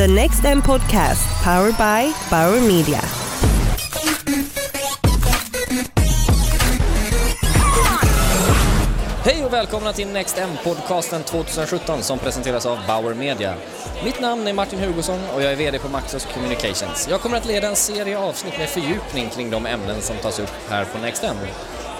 [0.00, 3.00] The Next M Podcast, powered by Bauer Media.
[9.24, 13.54] Hej och välkomna till Next M-podcasten 2017 som presenteras av Bauer Media.
[14.04, 17.08] Mitt namn är Martin Hugosson och jag är VD på Maxus Communications.
[17.10, 20.52] Jag kommer att leda en serie avsnitt med fördjupning kring de ämnen som tas upp
[20.68, 21.36] här på Next M.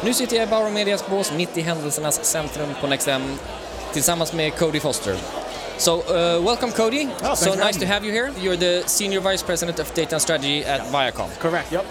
[0.04, 3.22] Nu sitter jag i Bauer Medias bås mitt i händelsernas centrum på Next M
[3.92, 5.39] tillsammans med Cody Foster.
[5.80, 7.10] So, uh, welcome Kodi.
[7.22, 8.28] Oh, so nice to have you here.
[8.38, 11.30] You're the Senior Vice President of Data and Strategy at Viacom.
[11.40, 11.72] Correct.
[11.72, 11.86] Yep.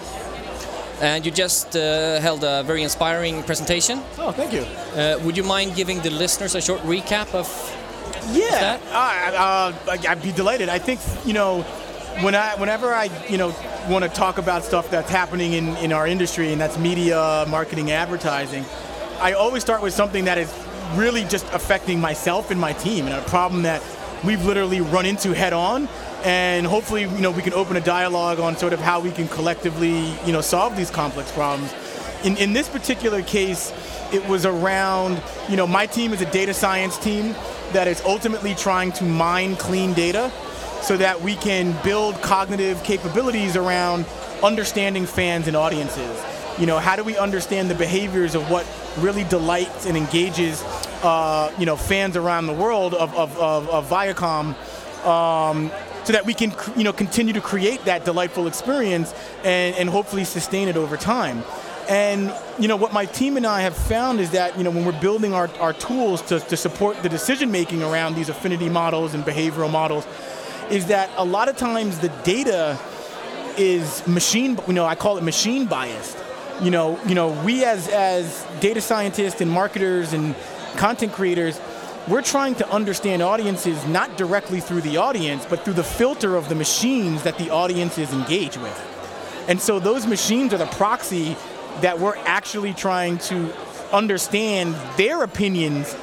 [1.01, 4.03] And you just uh, held a very inspiring presentation.
[4.19, 4.61] Oh, thank you.
[4.95, 7.47] Uh, would you mind giving the listeners a short recap of
[8.31, 8.81] Yeah, that?
[8.91, 10.69] uh, uh, I'd be delighted.
[10.69, 11.63] I think you know,
[12.21, 13.55] when I, whenever I, you know,
[13.89, 17.89] want to talk about stuff that's happening in, in our industry, and that's media, marketing,
[17.89, 18.65] advertising,
[19.19, 20.53] I always start with something that is
[20.95, 23.81] really just affecting myself and my team, and a problem that
[24.23, 25.87] we've literally run into head on.
[26.23, 29.27] And hopefully, you know, we can open a dialogue on sort of how we can
[29.29, 31.73] collectively, you know, solve these complex problems.
[32.25, 33.71] In, in this particular case,
[34.11, 37.33] it was around, you know, my team is a data science team
[37.71, 40.29] that is ultimately trying to mine clean data
[40.81, 44.05] so that we can build cognitive capabilities around
[44.43, 46.21] understanding fans and audiences.
[46.57, 48.67] You know, how do we understand the behaviors of what
[48.97, 50.61] really delights and engages,
[51.03, 54.55] uh, you know, fans around the world of, of, of, of Viacom
[55.05, 55.71] um,
[56.03, 60.23] so that we can you know continue to create that delightful experience and, and hopefully
[60.23, 61.43] sustain it over time.
[61.87, 64.85] And you know what my team and I have found is that you know when
[64.85, 69.13] we're building our, our tools to, to support the decision making around these affinity models
[69.13, 70.07] and behavioral models,
[70.69, 72.77] is that a lot of times the data
[73.57, 76.17] is machine you know I call it machine biased.
[76.61, 80.35] You know you know we as as data scientists and marketers and
[80.77, 81.59] content creators
[82.09, 86.49] we're trying to understand audiences not directly through the audience, but through the filter of
[86.49, 89.45] the machines that the audiences engage with.
[89.47, 91.35] And so those machines are the proxy
[91.81, 93.53] that we're actually trying to
[93.91, 95.95] understand their opinions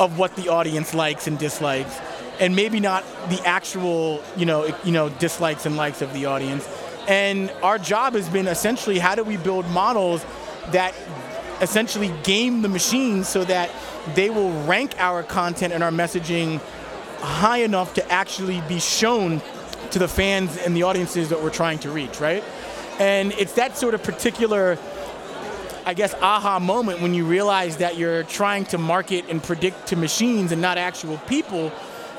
[0.00, 2.00] of what the audience likes and dislikes,
[2.40, 6.68] and maybe not the actual, you know, you know, dislikes and likes of the audience.
[7.06, 10.24] And our job has been essentially how do we build models
[10.72, 10.94] that
[11.60, 13.70] essentially game the machines so that
[14.14, 16.60] they will rank our content and our messaging
[17.20, 19.40] high enough to actually be shown
[19.90, 22.44] to the fans and the audiences that we're trying to reach, right?
[22.98, 24.78] And it's that sort of particular,
[25.86, 29.96] I guess, aha moment when you realize that you're trying to market and predict to
[29.96, 31.72] machines and not actual people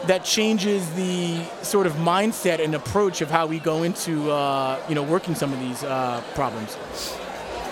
[0.08, 4.96] that changes the sort of mindset and approach of how we go into, uh, you
[4.96, 6.78] know, working some of these uh, problems.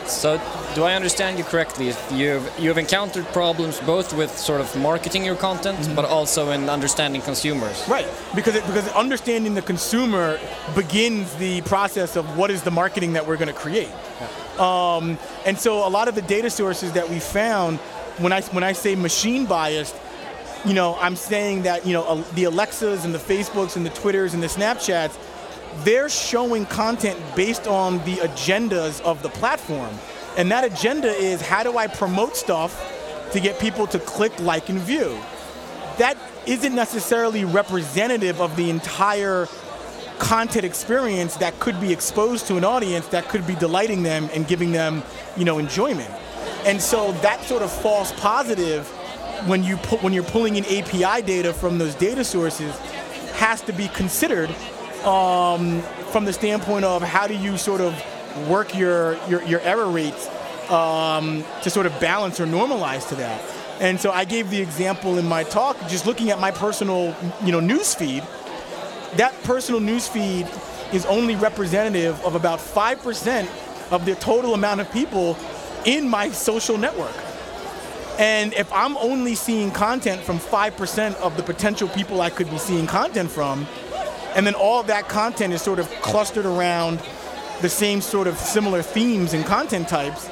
[0.08, 0.40] So,
[0.76, 1.94] do I understand you correctly?
[2.12, 5.96] You've you've encountered problems both with sort of marketing your content, Mm-hmm.
[5.96, 7.84] but also in understanding consumers.
[7.88, 10.40] Right, because it, because understanding the consumer
[10.76, 13.92] begins the process of what is the marketing that we're going to create.
[14.60, 17.80] Um, and so a lot of the data sources that we found,
[18.20, 19.96] when I when I say machine biased,
[20.66, 23.90] you know, I'm saying that you know uh, the Alexas and the Facebooks and the
[23.90, 25.18] Twitters and the Snapchats,
[25.84, 29.94] they're showing content based on the agendas of the platform,
[30.38, 34.70] and that agenda is how do I promote stuff to get people to click, like,
[34.70, 35.18] and view?
[35.98, 39.48] That isn't necessarily representative of the entire
[40.20, 44.48] content experience that could be exposed to an audience that could be delighting them and
[44.48, 45.04] giving them
[45.36, 46.10] you know enjoyment.
[46.66, 48.88] And so that sort of false positive
[49.48, 52.78] when you put when you're pulling in api data from those data sources
[53.34, 54.50] has to be considered
[55.06, 55.82] um,
[56.12, 57.94] from the standpoint of how do you sort of
[58.48, 60.30] work your your, your error rates
[60.70, 63.42] um, to sort of balance or normalize to that.
[63.80, 67.52] And so I gave the example in my talk, just looking at my personal, you
[67.52, 68.24] know, news feed.
[69.16, 70.48] That personal news feed
[70.92, 73.50] is only representative of about five percent
[73.92, 75.38] of the total amount of people
[75.86, 77.14] in my social network.
[78.20, 82.60] And if I'm only seeing content from 5% of the potential people I could be
[82.60, 83.68] seeing content from,
[84.36, 87.00] and then all of that content is sort of clustered around
[87.62, 90.30] the same sort of similar themes and content types,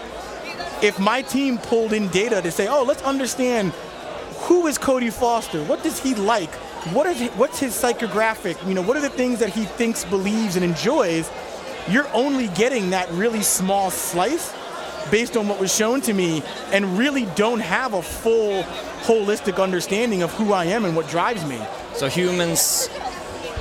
[0.82, 3.72] if my team pulled in data to say, oh, let's understand
[4.42, 5.64] who is Kodi Foster?
[5.64, 6.54] What does he like?
[6.94, 8.68] What is what's his psychographic?
[8.68, 11.30] You know, what are the things that he thinks, believes, and enjoys?
[11.88, 14.54] You're only getting that really small slice
[15.12, 18.64] based on what was shown to me and really don't have a full
[19.04, 21.60] holistic understanding of who I am and what drives me.
[21.94, 22.90] So humans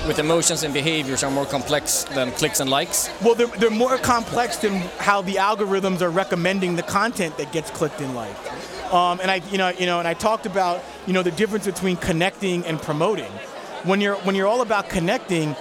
[0.07, 3.11] with emotions and behaviors are more complex than clicks and likes.
[3.23, 7.71] Well, they're, they're more complex than how the algorithms are recommending the content that gets
[7.71, 8.93] clicked and liked.
[8.93, 11.67] Um, and I, you know, you know, and I talked about, you know, the difference
[11.67, 13.31] between connecting and promoting.
[13.85, 15.55] when you're when you're all about connecting,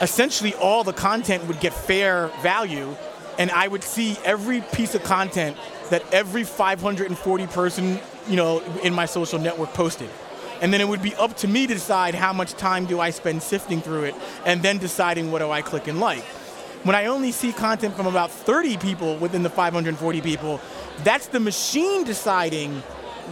[0.00, 2.96] essentially all the content would get fair value,
[3.38, 5.56] and I would see every piece of content
[5.90, 10.08] that every 540 person, you know, in my social network posted.
[10.62, 13.10] And then it would be up to me to decide how much time do I
[13.10, 14.14] spend sifting through it
[14.46, 16.22] and then deciding what do I click and like.
[16.84, 20.60] When I only see content from about 30 people within the 540 people,
[21.02, 22.80] that's the machine deciding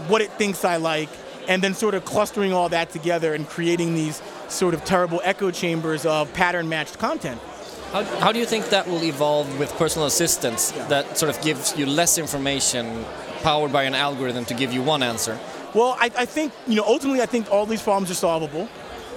[0.08, 1.08] what it thinks I like
[1.48, 5.52] and then sort of clustering all that together and creating these sort of terrible echo
[5.52, 7.40] chambers of pattern matched content.
[7.92, 11.76] How, how do you think that will evolve with personal assistants that sort of gives
[11.76, 13.04] you less information
[13.42, 15.38] powered by an algorithm to give you one answer?
[15.74, 18.68] Well, I, I think, you know, ultimately I think all these problems are solvable.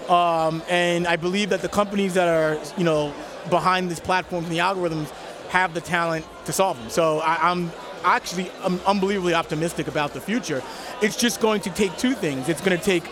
[0.10, 3.14] Um, and I believe that the companies that are, you know,
[3.50, 5.10] behind these platforms and the algorithms
[5.50, 6.90] have the talent to solve them.
[6.90, 7.72] So I, am
[8.04, 10.62] actually I'm unbelievably optimistic about the future.
[11.02, 12.50] It's just going to take two things.
[12.50, 13.10] It's going to take,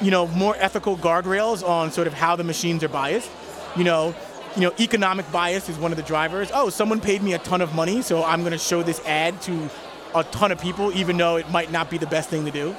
[0.00, 3.30] you know, more ethical guardrails on sort of how the machines are biased.
[3.76, 4.14] You know,
[4.56, 6.50] you know, economic bias is one of the drivers.
[6.52, 9.40] Oh, someone paid me a ton of money, so I'm going to show this ad
[9.42, 9.70] to
[10.14, 12.74] a ton of people, even though it might not be the best thing to do.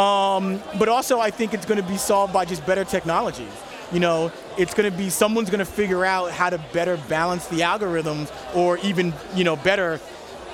[0.00, 3.52] Um, but also, I think it's going to be solved by just better technologies.
[3.92, 7.46] You know, it's going to be someone's going to figure out how to better balance
[7.46, 10.00] the algorithms, or even you know better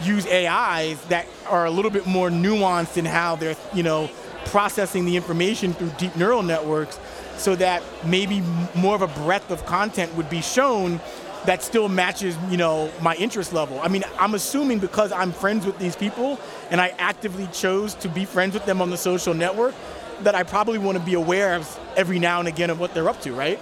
[0.03, 4.11] use AIs that are a little bit more nuanced in how they're you know
[4.47, 6.99] processing the information through deep neural networks
[7.37, 8.43] so that maybe
[8.75, 11.01] more of a breadth of content would be shown
[11.47, 13.81] that still matches, you know, my interest level.
[13.81, 16.39] I mean, I'm assuming because I'm friends with these people
[16.71, 19.75] and I actively chose to be friends with them on the social network
[20.23, 23.09] that I probably want to be aware of every now and again of what they're
[23.09, 23.59] up to, right?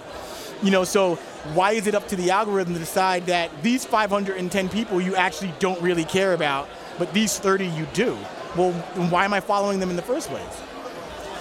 [0.61, 1.15] You know, so
[1.53, 5.53] why is it up to the algorithm to decide that these 510 people you actually
[5.59, 6.67] don't really care about,
[6.97, 8.17] but these 30 you do?
[8.57, 8.73] Well,
[9.09, 10.61] why am I following them in the first place?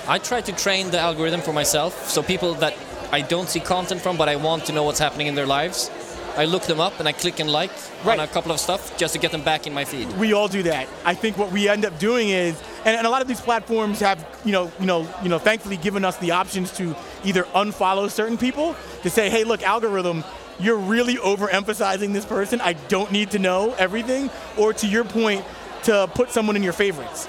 [0.06, 2.76] I try to train the algorithm for myself, so people that
[3.11, 5.90] I don't see content from, but I want to know what's happening in their lives.
[6.38, 7.73] I look them up and I click and like
[8.05, 8.17] right.
[8.17, 10.08] on a couple of stuff just to get them back in my feed.
[10.19, 10.87] We all do that.
[11.05, 13.99] I think what we end up doing is, and, and, a lot of these platforms
[13.99, 16.94] have, you know, you know, you know, thankfully given us the options to
[17.25, 20.23] either unfollow certain people to say, hey, look, algorithm,
[20.61, 22.61] you're really overemphasizing this person.
[22.61, 25.44] I don't need to know everything, or to your point,
[25.85, 27.26] to put someone in your favorites.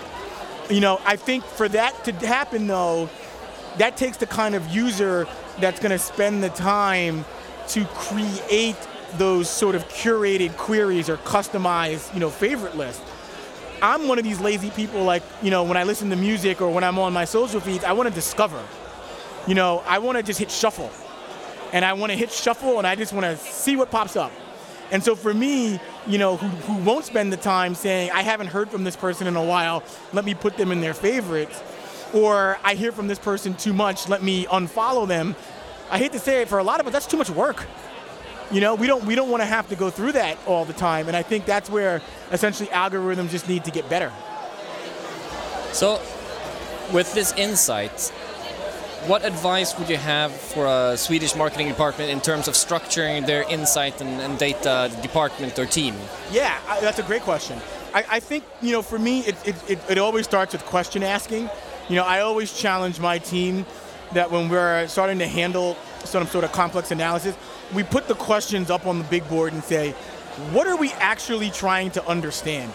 [0.69, 3.09] You know, I think for that to happen though,
[3.79, 5.27] that takes the kind of user
[5.59, 7.25] that's going to spend the time
[7.69, 8.77] to create
[9.17, 13.03] those sort of curated queries or customized, you know, favorite lists.
[13.81, 16.69] I'm one of these lazy people like, you know, when I listen to music or
[16.69, 18.61] when I'm on my social feeds, I want to discover.
[19.47, 20.91] You know, I want to just hit shuffle.
[21.71, 24.31] And I want to hit shuffle and I just want to see what pops up.
[24.91, 28.47] And so for me, you know, who, who won't spend the time saying, I haven't
[28.47, 29.83] heard from this person in a while,
[30.13, 31.61] let me put them in their favorites,
[32.13, 35.35] or I hear from this person too much, let me unfollow them.
[35.91, 37.65] I hate to say it, for a lot of us, that's too much work.
[38.51, 40.73] You know, we don't we don't want to have to go through that all the
[40.73, 42.01] time, and I think that's where
[42.31, 44.11] essentially algorithms just need to get better.
[45.71, 46.01] So,
[46.91, 48.11] with this insight,
[49.05, 53.43] what advice would you have for a Swedish marketing department in terms of structuring their
[53.43, 55.95] insight and, and data department or team?
[56.31, 57.59] Yeah, I, that's a great question.
[57.93, 61.01] I, I, think, you know, for me, it, it, it, it always starts with question
[61.01, 61.49] asking.
[61.87, 63.65] You know, I always challenge my team
[64.13, 67.35] that when we're starting to handle some sort of complex analysis,
[67.73, 69.91] we put the questions up on the big board and say,
[70.51, 72.71] what are we actually trying to understand?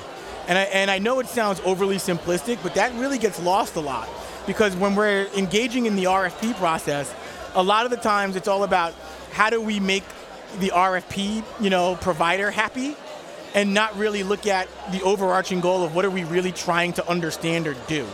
[0.47, 3.81] And I, and I know it sounds overly simplistic, but that really gets lost a
[3.81, 4.09] lot
[4.47, 7.13] because when we're engaging in the RFP process,
[7.55, 8.93] a lot of the times it's all about
[9.33, 10.05] how do we make
[10.61, 12.97] the RFP, you know, provider happy
[13.55, 17.09] and not really look at the overarching goal of what are we really trying to
[17.09, 18.07] understand or do.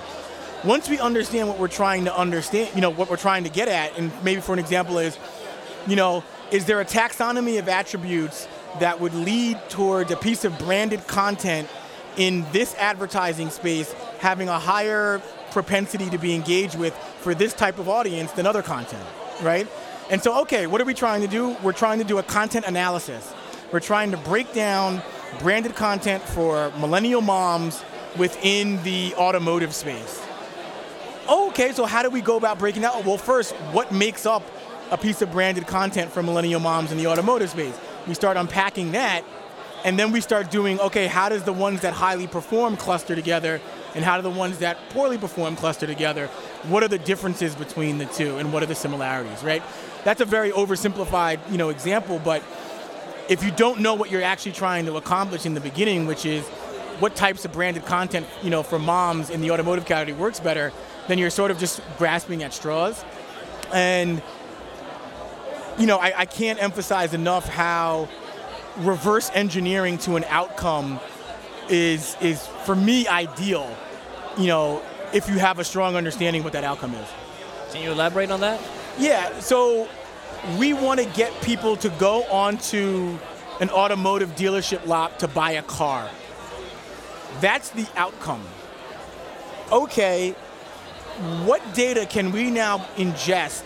[0.63, 3.67] Once we understand what we're trying to understand, you know, what we're trying to get
[3.67, 5.19] at, and maybe for an example is,
[5.87, 8.49] you know, is there a taxonomy of attributes
[8.81, 11.69] that would lead towards a piece of branded content
[12.17, 15.21] in this advertising space having a higher
[15.53, 19.05] propensity to be engaged with for this type of audience than other content,
[19.43, 19.67] right?
[20.11, 21.57] And so, okay, what are we trying to do?
[21.63, 23.33] We're trying to do a content analysis.
[23.73, 25.03] We're trying to break down
[25.39, 27.85] branded content for millennial moms
[28.19, 30.21] within the automotive space.
[31.29, 33.05] Okay, so how do we go about breaking that?
[33.05, 34.43] Well, first, what makes up
[34.91, 37.79] a piece of branded content for millennial moms in the automotive space?
[38.07, 39.25] We start unpacking that,
[39.85, 43.61] and then we start doing, okay, how does the ones that highly perform cluster together
[43.95, 46.27] and how do the ones that poorly perform cluster together?
[46.69, 49.63] What are the differences between the two and what are the similarities, right?
[50.05, 52.43] That's a very oversimplified, you know, example, but
[53.29, 56.45] if you don't know what you're actually trying to accomplish in the beginning, which is
[56.99, 60.73] what types of branded content, you know, for moms in the automotive category works better,
[61.09, 63.05] then you're sort of just grasping at straws.
[63.73, 64.21] And
[65.81, 68.09] you know, I, I can't emphasize enough how
[68.79, 71.01] reverse engineering to an outcome
[71.71, 73.75] is is for me ideal.
[74.37, 74.83] You know,
[75.15, 77.09] if you have a strong understanding what that outcome is.
[77.73, 78.61] Can you elaborate on that?
[78.99, 79.89] Yeah, so
[80.59, 83.17] we want to get people to go onto
[83.61, 86.11] an automotive dealership lot to buy a car.
[87.41, 88.43] That's the outcome.
[89.73, 90.33] Okay,
[91.45, 93.65] what data can we now ingest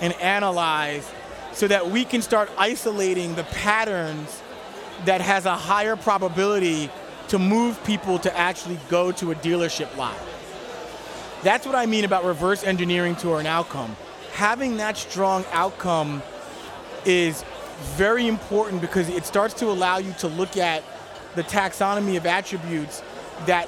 [0.00, 1.10] and analyze
[1.56, 4.42] so that we can start isolating the patterns
[5.06, 6.90] that has a higher probability
[7.28, 10.14] to move people to actually go to a dealership lot?
[11.42, 13.96] That's what I mean about reverse engineering to an outcome.
[14.34, 16.22] Having that strong outcome
[17.06, 17.42] is
[17.94, 20.84] very important because it starts to allow you to look at
[21.36, 23.02] the taxonomy of attributes
[23.46, 23.66] that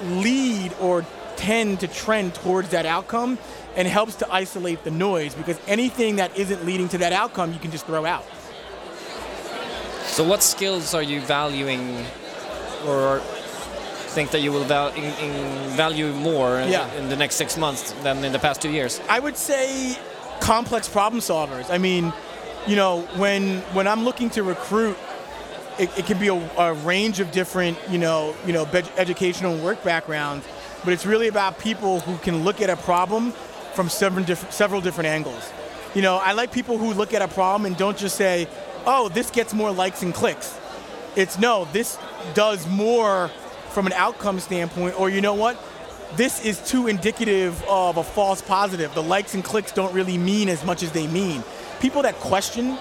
[0.00, 1.04] lead or
[1.34, 3.36] tend to trend towards that outcome
[3.76, 7.58] and helps to isolate the noise because anything that isn't leading to that outcome you
[7.58, 8.24] can just throw out.
[10.06, 12.04] So, what skills are you valuing
[12.86, 13.20] or
[14.14, 16.90] think that you will val- in, in value more in, Yeah.
[16.94, 19.00] in the next six months than in the past two years?
[19.10, 19.98] I would say
[20.40, 21.68] complex problem solvers.
[21.70, 22.12] I mean,
[22.66, 24.96] you know, when when I'm looking to recruit,
[25.78, 28.64] it, it can be a, a range of different, you know, you know,
[28.96, 30.46] educational and work backgrounds,
[30.84, 33.34] but it's really about people who can look at a problem
[33.76, 35.52] from several different several different angles.
[35.94, 38.48] You know, I like people who look at a problem and don't just say,
[38.86, 40.58] "Oh, this gets more likes and clicks."
[41.14, 41.98] It's no, this
[42.34, 43.30] does more
[43.70, 45.56] from an outcome standpoint, or you know what?
[46.16, 48.94] This is too indicative of a false positive.
[48.94, 51.44] The likes and clicks don't really mean as much as they mean.
[51.80, 52.78] People that question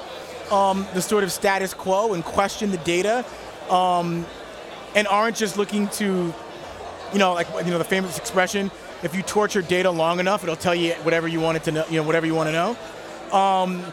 [0.51, 3.25] um, the sort of status quo and question the data
[3.69, 4.25] um,
[4.93, 6.33] and aren't just looking to,
[7.13, 8.71] you know, like you know the famous expression,
[9.05, 11.85] if you torture data long enough, it'll tell you whatever you want it to know,
[11.91, 13.37] you know, whatever you want to know.
[13.37, 13.85] Um,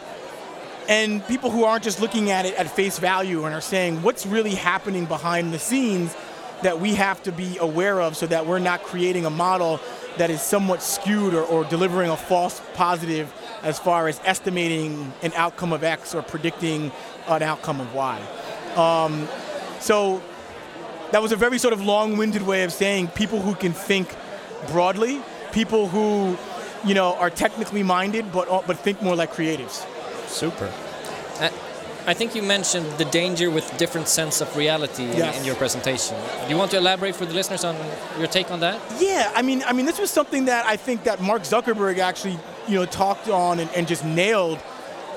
[0.89, 4.25] and people who aren't just looking at it at face value and are saying what's
[4.25, 6.15] really happening behind the scenes
[6.63, 9.79] that we have to be aware of so that we're not creating a model
[10.17, 15.31] that is somewhat skewed or, or delivering a false positive as far as estimating an
[15.35, 16.91] outcome of X or predicting
[17.27, 18.19] an outcome of Y.
[18.75, 19.27] Um,
[19.79, 20.23] so
[21.11, 24.15] that was a very sort of long-winded way of saying people who can think
[24.67, 26.37] broadly, people who,
[26.87, 29.85] you know, are technically minded but but think more like creatives.
[30.27, 30.71] Super.
[31.39, 31.49] Uh,
[32.05, 35.39] I think you mentioned the danger with different sense of reality in, Yes.
[35.39, 36.17] in your presentation.
[36.43, 37.75] Do you want to elaborate for the listeners on
[38.19, 38.77] your take on that?
[38.99, 42.37] Yeah, I mean, I mean, this was something that I think that Mark Zuckerberg actually,
[42.67, 44.59] you know, talked on and, and just nailed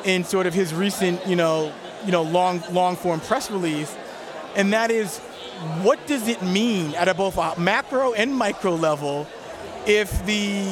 [0.04, 1.72] in sort of his recent, you know,
[2.04, 3.92] you know, long long form press release,
[4.54, 5.18] and that is,
[5.82, 9.26] what does it mean at a both a macro and micro level,
[9.86, 10.64] if the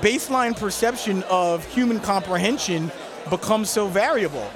[0.00, 2.90] baseline perception of human comprehension
[3.28, 4.50] becomes so variable?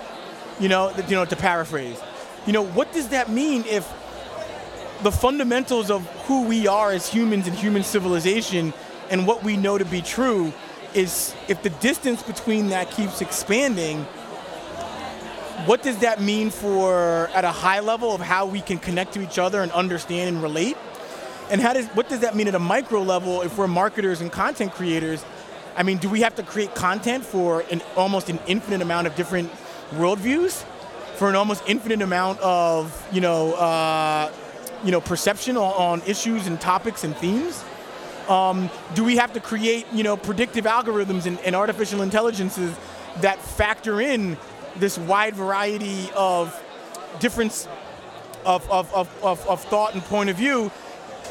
[0.61, 2.01] You know, you know, to paraphrase,
[2.47, 3.93] you know, what does that mean if
[5.03, 8.73] the fundamentals of who we are as humans and human civilization
[9.11, 10.53] and what we know to be true
[10.95, 14.05] is if the distance between that keeps expanding,
[15.67, 19.23] what does that mean for at a high level of how we can connect to
[19.23, 20.77] each other and understand and relate?
[21.51, 24.33] And how does what does that mean at a micro level if we're marketers and
[24.33, 25.25] content creators?
[25.77, 29.17] I mean, do we have to create content for an almost an infinite amount of
[29.17, 29.51] different
[29.91, 30.63] worldviews,
[31.17, 34.33] for an almost infinite amount of you know uh,
[34.85, 37.63] you know perception on, on issues and topics and themes?
[38.29, 42.75] Um, do we have to create you know predictive algorithms and, and artificial intelligences
[43.21, 44.39] that factor in
[44.77, 46.61] this wide variety of
[47.21, 47.69] difference
[48.45, 50.71] of, of, of, of, of thought and point of view,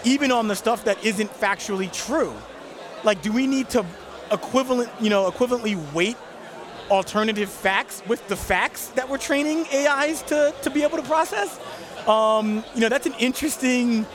[0.03, 2.33] even on the stuff that isn't factually true?
[3.03, 3.85] Like, do we need to
[4.31, 6.17] equivalent, you know, equivalently weight
[6.89, 11.59] alternative facts with the facts that we're training AIs to, to be able to process?
[12.07, 14.05] Um, you know, that's an interesting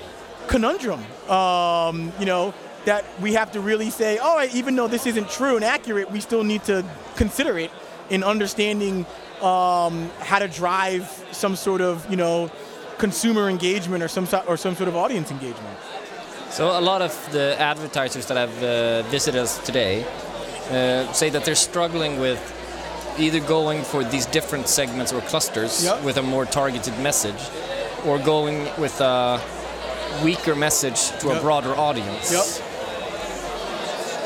[0.48, 1.02] conundrum.
[1.30, 2.54] Um, you know,
[2.84, 6.10] that we have to really say, all right, even though this isn't true and accurate,
[6.10, 6.84] we still need to
[7.16, 7.70] consider it
[8.10, 9.04] in understanding
[9.42, 12.50] um, how to drive some sort of, you know,
[12.98, 15.78] consumer engagement or some so- or some sort of audience engagement.
[16.50, 20.04] So a lot of the advertisers that have uh, visited us today
[20.70, 22.40] uh, say that they're struggling with
[23.18, 26.02] either going for these different segments or clusters Yep.
[26.04, 27.40] with a more targeted message,
[28.06, 29.40] or going with a
[30.24, 32.30] weaker message to a broader audience.
[32.32, 32.46] Yep.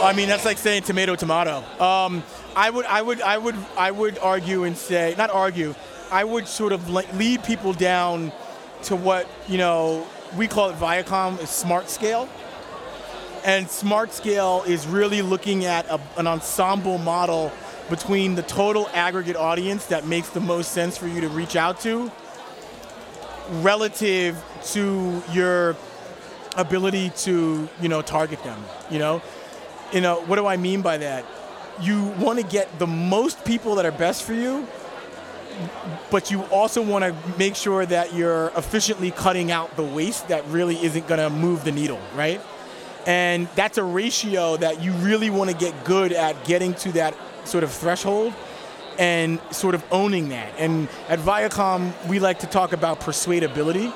[0.01, 1.63] I mean, that's like saying tomato, tomato.
[1.81, 2.23] Um,
[2.57, 5.75] I would, I would, I would, I would argue and say, not argue,
[6.11, 8.33] I would sort of lead people down
[8.85, 12.29] to what you know we call it Viacom is smart scale,
[13.45, 17.53] and smart scale is really looking at a, an ensemble model
[17.91, 21.81] between the total aggregate audience that makes the most sense for you to reach out
[21.81, 22.11] to
[23.61, 25.77] relative to your
[26.57, 29.23] ability to, you know, target them, you know?
[29.93, 31.25] You know, what do I mean by that?
[31.81, 34.67] You want to get the most people that are best for you,
[36.11, 40.47] but you also want to make sure that you're efficiently cutting out the waste that
[40.49, 42.41] really isn't going to move the needle, right?
[43.07, 47.17] And that's a ratio that you really want to get good at getting to that
[47.45, 48.33] sort of threshold
[48.99, 50.53] and sort of owning that.
[50.59, 53.93] And at Viacom, we like to talk about persuadability.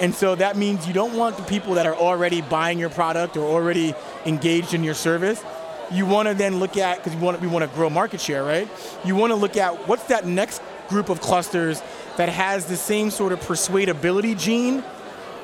[0.00, 3.36] And so that means you don't want the people that are already buying your product
[3.36, 5.42] or already engaged in your service.
[5.90, 8.68] You want to then look at, because we want, to grow market share, right?
[9.04, 11.82] You want to look at what's that next group of clusters
[12.16, 14.82] that has the same sort of persuadability gene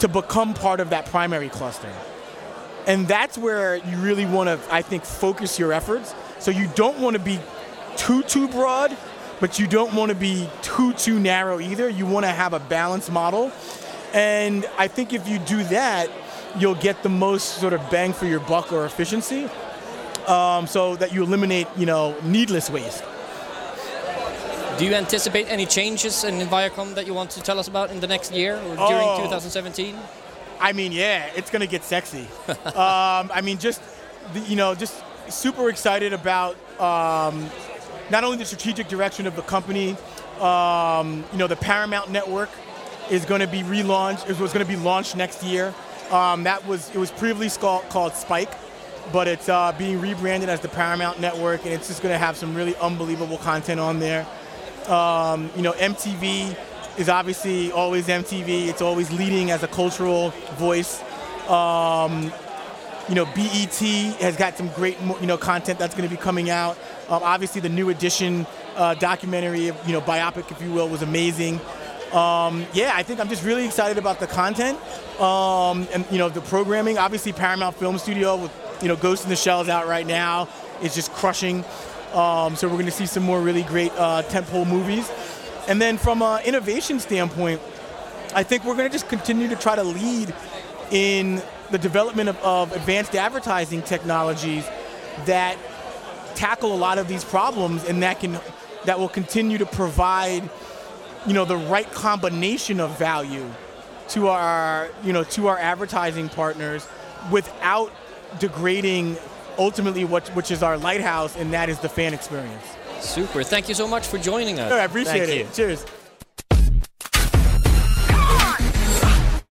[0.01, 1.93] to become part of that primary cluster.
[2.87, 6.15] And that's where you really want to, I think, focus your efforts.
[6.39, 7.39] So you don't want to be
[7.97, 8.97] too, too broad,
[9.41, 11.89] but you don't want to be too, too narrow either.
[11.89, 13.53] You want to have a balanced model.
[14.13, 16.11] And I think if you do that,
[16.59, 19.49] you'll get the most sort of bang for your buck or efficiency
[20.27, 23.03] um, so that you eliminate, you know, needless waste.
[24.79, 28.01] Do you anticipate any changes in Viacom that you want to tell us about in
[28.01, 29.21] the next year or during Oh.
[29.23, 29.97] 2017?
[30.61, 32.27] I mean, yeah, it's gonna get sexy.
[32.49, 33.81] um, I mean, just
[34.47, 34.95] you know, just
[35.29, 37.49] super excited about um,
[38.11, 39.97] not only the strategic direction of the company.
[40.41, 42.51] Um, you know, the Paramount Network
[43.11, 44.29] is going to be relaunched.
[44.29, 45.73] It was going to be launched next year.
[46.11, 48.51] Um, that was it was previously called, called Spike,
[49.13, 52.37] but it's uh, being rebranded as the Paramount Network, and it's just going to have
[52.37, 54.27] some really unbelievable content on there.
[54.89, 56.57] Um, you know, MTV
[56.99, 58.69] is obviously always MTV.
[58.69, 61.03] It's always leading as a cultural voice.
[61.49, 62.33] Um,
[63.09, 63.75] you know, BET
[64.21, 66.79] has got some great, you know, content that's going to be coming out.
[67.09, 71.61] Um, obviously, the new edition uh, documentary, you know, biopic, if you will, was amazing.
[72.13, 74.79] Um, yeah, I think I'm just really excited about the content
[75.21, 76.97] um, and you know the programming.
[76.97, 80.49] Obviously, Paramount Film Studio with you know Ghost in the Shell is out right now.
[80.81, 81.65] It's just crushing.
[82.15, 85.11] Um, so we're going to see some more really great uh, tentpole movies.
[85.67, 87.61] And then from an innovation standpoint,
[88.35, 90.33] I think we're going to just continue to try to lead
[90.93, 94.65] in the development of, of advanced advertising technologies
[95.25, 95.57] that
[96.37, 98.39] tackle a lot of these problems and that can
[98.85, 100.49] that will continue to provide
[101.27, 103.49] you know the right combination of value
[104.09, 106.87] to our you know to our advertising partners
[107.31, 107.93] without
[108.41, 109.17] degrading
[109.59, 112.65] ultimately what which is our lighthouse and that is the fan experience.
[113.01, 113.43] Super.
[113.43, 114.73] Thank you so much for joining us.
[114.73, 115.47] I appreciate Thank it.
[115.47, 115.49] you.
[115.53, 115.85] Cheers.